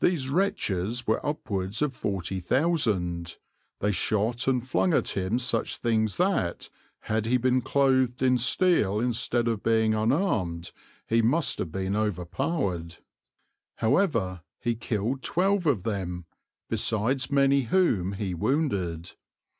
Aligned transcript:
These 0.00 0.28
wretches 0.28 1.06
were 1.06 1.24
upwards 1.24 1.80
of 1.80 1.94
forty 1.94 2.40
thousand; 2.40 3.36
they 3.78 3.92
shot 3.92 4.48
and 4.48 4.66
flung 4.66 4.92
at 4.92 5.10
him 5.10 5.38
such 5.38 5.76
things 5.76 6.16
that, 6.16 6.68
had 7.02 7.26
he 7.26 7.36
been 7.36 7.62
clothed 7.62 8.22
in 8.24 8.38
steel 8.38 8.98
instead 8.98 9.46
of 9.46 9.62
being 9.62 9.94
unarmed, 9.94 10.72
he 11.06 11.22
must 11.22 11.58
have 11.58 11.70
been 11.70 11.94
overpowered; 11.94 12.96
however, 13.76 14.40
he 14.58 14.74
killed 14.74 15.22
twelve 15.22 15.64
of 15.64 15.84
them, 15.84 16.24
besides 16.68 17.30
many 17.30 17.60
whom 17.60 18.14
he 18.14 18.34
wounded. 18.34 19.12